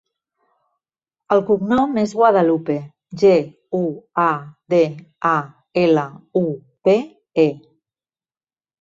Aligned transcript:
El 1.35 1.43
cognom 1.49 1.93
és 2.05 2.15
Guadalupe: 2.21 2.79
ge, 3.25 3.35
u, 3.83 3.83
a, 4.25 4.27
de, 4.77 4.83
a, 5.37 5.37
ela, 5.87 6.11
u, 6.47 6.47
pe, 6.91 7.01
e. 7.49 7.51